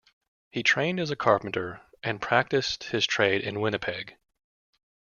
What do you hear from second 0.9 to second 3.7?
as a carpenter, and practiced his trade in